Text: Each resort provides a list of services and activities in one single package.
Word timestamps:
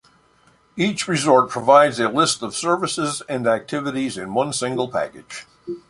Each 0.75 1.07
resort 1.07 1.51
provides 1.51 1.99
a 1.99 2.09
list 2.09 2.41
of 2.41 2.55
services 2.55 3.21
and 3.29 3.45
activities 3.45 4.17
in 4.17 4.33
one 4.33 4.51
single 4.51 4.89
package. 4.89 5.45